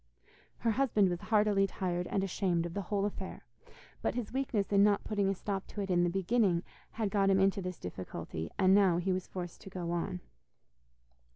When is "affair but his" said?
3.05-4.33